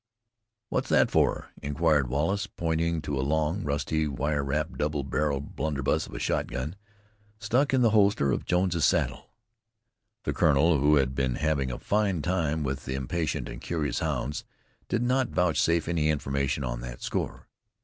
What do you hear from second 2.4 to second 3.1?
pointing